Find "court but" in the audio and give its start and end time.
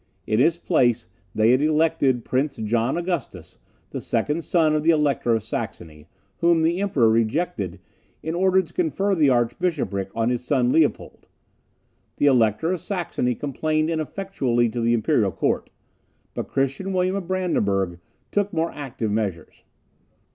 15.31-16.47